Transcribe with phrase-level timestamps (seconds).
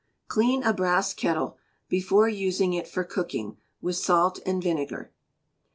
[0.27, 1.57] Clean a brass kettle,
[1.87, 5.11] before using it for cooking, with salt and vinegar.